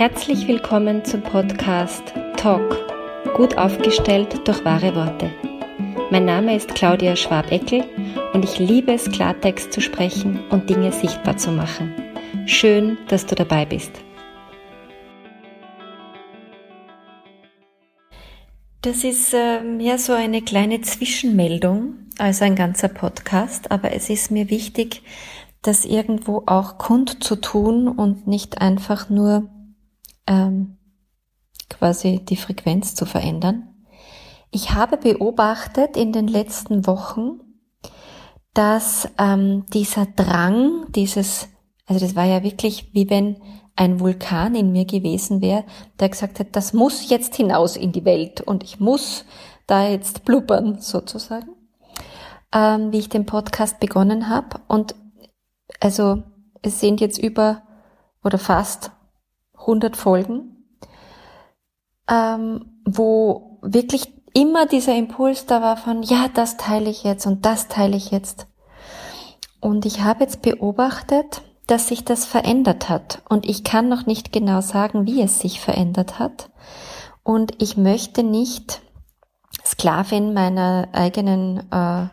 Herzlich 0.00 0.48
willkommen 0.48 1.04
zum 1.04 1.20
Podcast 1.20 2.14
Talk, 2.38 2.74
gut 3.36 3.58
aufgestellt 3.58 4.48
durch 4.48 4.64
wahre 4.64 4.94
Worte. 4.94 5.30
Mein 6.10 6.24
Name 6.24 6.56
ist 6.56 6.74
Claudia 6.74 7.16
Schwabeckel 7.16 7.84
und 8.32 8.42
ich 8.42 8.58
liebe 8.58 8.94
es, 8.94 9.10
Klartext 9.10 9.74
zu 9.74 9.82
sprechen 9.82 10.40
und 10.48 10.70
Dinge 10.70 10.90
sichtbar 10.90 11.36
zu 11.36 11.52
machen. 11.52 11.92
Schön, 12.46 12.96
dass 13.08 13.26
du 13.26 13.34
dabei 13.34 13.66
bist. 13.66 13.92
Das 18.80 19.04
ist 19.04 19.34
mehr 19.34 19.98
so 19.98 20.14
eine 20.14 20.40
kleine 20.40 20.80
Zwischenmeldung 20.80 22.08
als 22.16 22.40
ein 22.40 22.56
ganzer 22.56 22.88
Podcast, 22.88 23.70
aber 23.70 23.92
es 23.92 24.08
ist 24.08 24.30
mir 24.30 24.48
wichtig, 24.48 25.02
das 25.60 25.84
irgendwo 25.84 26.44
auch 26.46 26.78
kund 26.78 27.22
zu 27.22 27.36
tun 27.36 27.86
und 27.86 28.26
nicht 28.26 28.62
einfach 28.62 29.10
nur 29.10 29.50
ähm, 30.30 30.78
quasi 31.68 32.24
die 32.24 32.36
Frequenz 32.36 32.94
zu 32.94 33.04
verändern. 33.04 33.68
Ich 34.50 34.72
habe 34.72 34.96
beobachtet 34.96 35.96
in 35.96 36.12
den 36.12 36.28
letzten 36.28 36.86
Wochen, 36.86 37.40
dass 38.54 39.08
ähm, 39.18 39.66
dieser 39.72 40.06
Drang, 40.06 40.86
dieses, 40.92 41.48
also 41.86 42.04
das 42.04 42.16
war 42.16 42.24
ja 42.24 42.42
wirklich 42.42 42.94
wie 42.94 43.10
wenn 43.10 43.36
ein 43.76 44.00
Vulkan 44.00 44.54
in 44.54 44.72
mir 44.72 44.84
gewesen 44.84 45.40
wäre, 45.40 45.64
der 45.98 46.08
gesagt 46.08 46.40
hat, 46.40 46.48
das 46.52 46.72
muss 46.72 47.08
jetzt 47.10 47.34
hinaus 47.36 47.76
in 47.76 47.92
die 47.92 48.04
Welt 48.04 48.40
und 48.40 48.62
ich 48.64 48.80
muss 48.80 49.24
da 49.66 49.88
jetzt 49.88 50.24
blubbern 50.24 50.80
sozusagen, 50.80 51.50
ähm, 52.52 52.92
wie 52.92 52.98
ich 52.98 53.08
den 53.08 53.26
Podcast 53.26 53.80
begonnen 53.80 54.28
habe. 54.28 54.60
Und 54.68 54.94
also 55.78 56.22
es 56.62 56.80
sind 56.80 57.00
jetzt 57.00 57.18
über 57.18 57.62
oder 58.22 58.38
fast 58.38 58.90
100 59.60 59.96
Folgen, 59.96 60.66
ähm, 62.08 62.80
wo 62.84 63.58
wirklich 63.62 64.12
immer 64.32 64.66
dieser 64.66 64.94
Impuls 64.94 65.46
da 65.46 65.60
war 65.60 65.76
von, 65.76 66.02
ja, 66.02 66.26
das 66.32 66.56
teile 66.56 66.90
ich 66.90 67.04
jetzt 67.04 67.26
und 67.26 67.44
das 67.46 67.68
teile 67.68 67.96
ich 67.96 68.10
jetzt. 68.10 68.46
Und 69.60 69.84
ich 69.84 70.02
habe 70.02 70.24
jetzt 70.24 70.42
beobachtet, 70.42 71.42
dass 71.66 71.88
sich 71.88 72.04
das 72.04 72.24
verändert 72.24 72.88
hat. 72.88 73.22
Und 73.28 73.46
ich 73.46 73.62
kann 73.62 73.88
noch 73.88 74.06
nicht 74.06 74.32
genau 74.32 74.60
sagen, 74.60 75.06
wie 75.06 75.22
es 75.22 75.38
sich 75.38 75.60
verändert 75.60 76.18
hat. 76.18 76.50
Und 77.22 77.62
ich 77.62 77.76
möchte 77.76 78.22
nicht 78.22 78.82
Sklavin 79.64 80.32
meiner 80.32 80.88
eigenen 80.92 81.70
äh, 81.70 82.08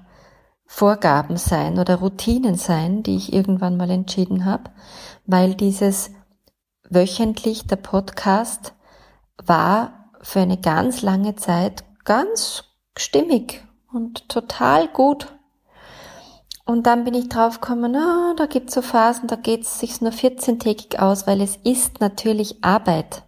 Vorgaben 0.65 1.37
sein 1.37 1.79
oder 1.79 1.95
Routinen 1.95 2.55
sein, 2.55 3.01
die 3.01 3.15
ich 3.15 3.33
irgendwann 3.33 3.77
mal 3.77 3.89
entschieden 3.89 4.45
habe, 4.45 4.65
weil 5.25 5.55
dieses 5.55 6.11
wöchentlich 6.89 7.67
der 7.67 7.75
Podcast 7.75 8.73
war 9.43 10.11
für 10.21 10.39
eine 10.39 10.57
ganz 10.57 11.01
lange 11.01 11.35
Zeit 11.35 11.83
ganz 12.05 12.63
stimmig 12.97 13.63
und 13.91 14.29
total 14.29 14.87
gut. 14.87 15.33
Und 16.65 16.85
dann 16.85 17.05
bin 17.05 17.13
ich 17.13 17.29
draufgekommen, 17.29 17.95
oh, 17.95 18.33
da 18.35 18.45
gibt's 18.45 18.73
so 18.73 18.81
Phasen, 18.81 19.27
da 19.27 19.37
geht's 19.37 19.79
sich 19.79 20.01
nur 20.01 20.11
14-tägig 20.11 20.99
aus, 20.99 21.25
weil 21.25 21.41
es 21.41 21.55
ist 21.57 22.01
natürlich 22.01 22.63
Arbeit. 22.63 23.23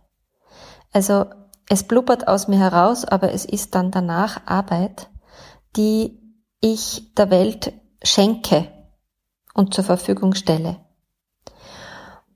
Also 0.91 1.25
es 1.69 1.83
blubbert 1.83 2.27
aus 2.27 2.47
mir 2.47 2.59
heraus, 2.59 3.05
aber 3.05 3.31
es 3.31 3.45
ist 3.45 3.75
dann 3.75 3.91
danach 3.91 4.45
Arbeit, 4.45 5.09
die 5.77 6.19
ich 6.59 7.13
der 7.15 7.29
Welt 7.29 7.73
schenke 8.03 8.67
und 9.53 9.73
zur 9.73 9.83
Verfügung 9.83 10.33
stelle. 10.33 10.77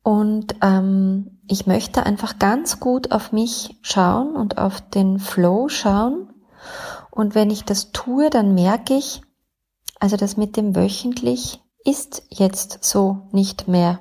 Und 0.04 0.56
ähm, 0.62 1.40
ich 1.48 1.66
möchte 1.66 2.06
einfach 2.06 2.38
ganz 2.38 2.80
gut 2.80 3.12
auf 3.12 3.32
mich 3.32 3.78
schauen 3.82 4.36
und 4.36 4.58
auf 4.58 4.82
den 4.82 5.18
Flow 5.18 5.70
schauen. 5.70 6.34
Und 7.10 7.36
wenn 7.36 7.50
ich 7.50 7.64
das 7.64 7.92
tue, 7.92 8.30
dann 8.30 8.54
merke 8.54 8.96
ich, 8.96 9.22
also 10.00 10.18
das 10.18 10.36
mit 10.36 10.58
dem 10.58 10.76
wöchentlich 10.76 11.62
ist 11.86 12.24
jetzt 12.30 12.84
so 12.84 13.30
nicht 13.32 13.68
mehr. 13.68 14.00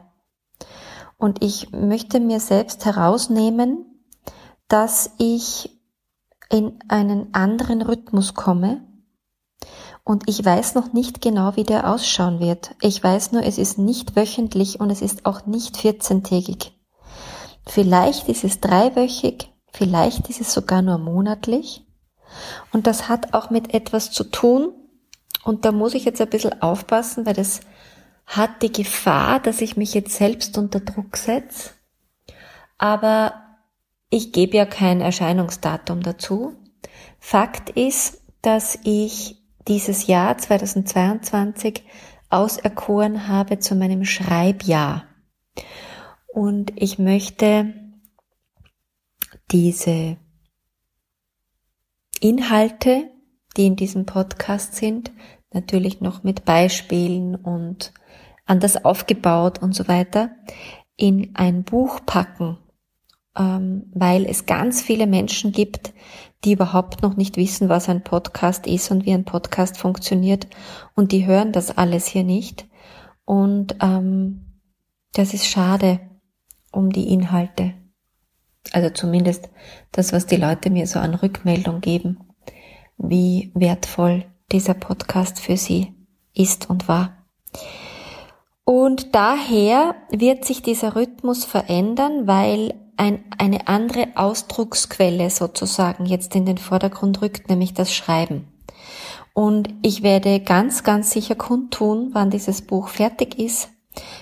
Und 1.18 1.44
ich 1.44 1.70
möchte 1.70 2.18
mir 2.18 2.40
selbst 2.40 2.84
herausnehmen, 2.84 3.86
dass 4.66 5.10
ich 5.18 5.78
in 6.50 6.80
einen 6.88 7.32
anderen 7.32 7.82
Rhythmus 7.82 8.34
komme, 8.34 8.82
und 10.04 10.28
ich 10.28 10.44
weiß 10.44 10.74
noch 10.74 10.92
nicht 10.92 11.20
genau, 11.20 11.56
wie 11.56 11.64
der 11.64 11.88
ausschauen 11.88 12.40
wird. 12.40 12.74
Ich 12.80 13.02
weiß 13.02 13.32
nur, 13.32 13.44
es 13.44 13.58
ist 13.58 13.78
nicht 13.78 14.16
wöchentlich 14.16 14.80
und 14.80 14.90
es 14.90 15.00
ist 15.00 15.26
auch 15.26 15.46
nicht 15.46 15.76
14-tägig. 15.76 16.72
Vielleicht 17.66 18.28
ist 18.28 18.42
es 18.42 18.60
dreiwöchig, 18.60 19.52
vielleicht 19.72 20.28
ist 20.28 20.40
es 20.40 20.52
sogar 20.52 20.82
nur 20.82 20.98
monatlich. 20.98 21.86
Und 22.72 22.86
das 22.86 23.08
hat 23.08 23.34
auch 23.34 23.50
mit 23.50 23.74
etwas 23.74 24.10
zu 24.10 24.24
tun. 24.24 24.72
Und 25.44 25.64
da 25.64 25.72
muss 25.72 25.94
ich 25.94 26.04
jetzt 26.04 26.20
ein 26.20 26.30
bisschen 26.30 26.62
aufpassen, 26.62 27.26
weil 27.26 27.34
das 27.34 27.60
hat 28.26 28.62
die 28.62 28.72
Gefahr, 28.72 29.38
dass 29.38 29.60
ich 29.60 29.76
mich 29.76 29.94
jetzt 29.94 30.14
selbst 30.16 30.56
unter 30.58 30.80
Druck 30.80 31.16
setze. 31.16 31.70
Aber 32.78 33.34
ich 34.10 34.32
gebe 34.32 34.56
ja 34.56 34.66
kein 34.66 35.00
Erscheinungsdatum 35.00 36.02
dazu. 36.02 36.54
Fakt 37.18 37.70
ist, 37.70 38.20
dass 38.40 38.78
ich 38.82 39.41
dieses 39.68 40.06
Jahr 40.06 40.38
2022 40.38 41.84
auserkoren 42.30 43.28
habe 43.28 43.58
zu 43.58 43.74
meinem 43.74 44.04
Schreibjahr. 44.04 45.04
Und 46.32 46.72
ich 46.76 46.98
möchte 46.98 47.74
diese 49.50 50.16
Inhalte, 52.20 53.10
die 53.56 53.66
in 53.66 53.76
diesem 53.76 54.06
Podcast 54.06 54.76
sind, 54.76 55.12
natürlich 55.52 56.00
noch 56.00 56.22
mit 56.22 56.44
Beispielen 56.44 57.34
und 57.34 57.92
anders 58.46 58.84
aufgebaut 58.84 59.60
und 59.60 59.74
so 59.74 59.88
weiter, 59.88 60.30
in 60.96 61.34
ein 61.34 61.64
Buch 61.64 62.00
packen, 62.06 62.58
ähm, 63.36 63.90
weil 63.94 64.24
es 64.24 64.46
ganz 64.46 64.82
viele 64.82 65.06
Menschen 65.06 65.52
gibt, 65.52 65.92
die 66.44 66.52
überhaupt 66.52 67.02
noch 67.02 67.16
nicht 67.16 67.36
wissen, 67.36 67.68
was 67.68 67.88
ein 67.88 68.02
Podcast 68.02 68.66
ist 68.66 68.90
und 68.90 69.06
wie 69.06 69.12
ein 69.12 69.24
Podcast 69.24 69.78
funktioniert 69.78 70.48
und 70.94 71.12
die 71.12 71.26
hören 71.26 71.52
das 71.52 71.76
alles 71.76 72.06
hier 72.06 72.24
nicht. 72.24 72.66
Und 73.24 73.76
ähm, 73.80 74.60
das 75.12 75.34
ist 75.34 75.46
schade 75.46 76.00
um 76.72 76.90
die 76.90 77.12
Inhalte. 77.12 77.74
Also 78.72 78.90
zumindest 78.90 79.50
das, 79.92 80.12
was 80.12 80.26
die 80.26 80.36
Leute 80.36 80.70
mir 80.70 80.86
so 80.86 80.98
an 80.98 81.14
Rückmeldung 81.14 81.80
geben, 81.80 82.20
wie 82.96 83.52
wertvoll 83.54 84.24
dieser 84.50 84.74
Podcast 84.74 85.40
für 85.40 85.56
sie 85.56 85.94
ist 86.34 86.70
und 86.70 86.88
war. 86.88 87.26
Und 88.64 89.14
daher 89.14 89.96
wird 90.10 90.44
sich 90.44 90.62
dieser 90.62 90.94
Rhythmus 90.94 91.44
verändern, 91.44 92.26
weil 92.26 92.74
ein, 92.96 93.24
eine 93.38 93.66
andere 93.66 94.08
Ausdrucksquelle 94.14 95.30
sozusagen 95.30 96.06
jetzt 96.06 96.36
in 96.36 96.46
den 96.46 96.58
Vordergrund 96.58 97.22
rückt, 97.22 97.48
nämlich 97.48 97.74
das 97.74 97.92
Schreiben. 97.92 98.46
Und 99.34 99.70
ich 99.82 100.02
werde 100.02 100.40
ganz, 100.40 100.84
ganz 100.84 101.10
sicher 101.10 101.34
kundtun, 101.34 102.10
wann 102.12 102.30
dieses 102.30 102.62
Buch 102.62 102.88
fertig 102.88 103.38
ist. 103.38 103.70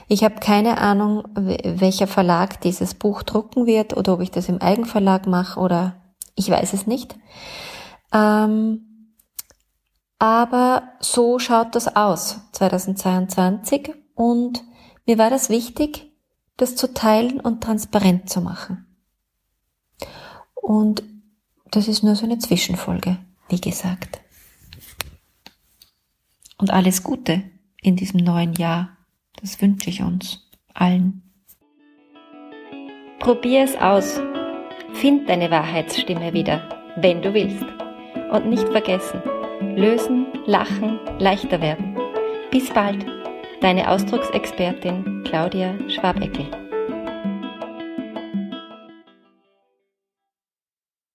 Ich 0.08 0.24
habe 0.24 0.36
keine 0.36 0.78
Ahnung, 0.78 1.24
welcher 1.34 2.06
Verlag 2.06 2.60
dieses 2.60 2.94
Buch 2.94 3.22
drucken 3.22 3.66
wird 3.66 3.96
oder 3.96 4.14
ob 4.14 4.20
ich 4.20 4.30
das 4.30 4.48
im 4.48 4.60
Eigenverlag 4.60 5.26
mache 5.26 5.60
oder 5.60 5.96
ich 6.34 6.50
weiß 6.50 6.72
es 6.72 6.86
nicht. 6.86 7.16
Ähm, 8.12 9.16
aber 10.18 10.82
so 11.00 11.38
schaut 11.38 11.74
das 11.74 11.94
aus 11.94 12.40
2022 12.52 13.94
und 14.20 14.62
mir 15.06 15.16
war 15.16 15.30
das 15.30 15.48
wichtig, 15.48 16.12
das 16.58 16.76
zu 16.76 16.92
teilen 16.92 17.40
und 17.40 17.62
transparent 17.62 18.28
zu 18.28 18.42
machen. 18.42 18.84
Und 20.54 21.02
das 21.70 21.88
ist 21.88 22.02
nur 22.02 22.14
so 22.16 22.26
eine 22.26 22.36
Zwischenfolge, 22.36 23.16
wie 23.48 23.62
gesagt. 23.62 24.20
Und 26.58 26.70
alles 26.70 27.02
Gute 27.02 27.44
in 27.80 27.96
diesem 27.96 28.20
neuen 28.20 28.52
Jahr, 28.52 28.94
das 29.40 29.62
wünsche 29.62 29.88
ich 29.88 30.02
uns 30.02 30.46
allen. 30.74 31.22
Probier 33.20 33.62
es 33.62 33.74
aus. 33.76 34.20
Find 34.92 35.30
deine 35.30 35.50
Wahrheitsstimme 35.50 36.34
wieder, 36.34 36.68
wenn 36.96 37.22
du 37.22 37.32
willst. 37.32 37.64
Und 38.30 38.50
nicht 38.50 38.68
vergessen, 38.68 39.22
lösen, 39.76 40.26
lachen, 40.44 41.00
leichter 41.18 41.62
werden. 41.62 41.96
Bis 42.50 42.68
bald, 42.68 43.06
deine 43.60 43.90
Ausdrucksexpertin 43.90 45.24
Claudia 45.24 45.74
Schwabeckel. 45.88 46.59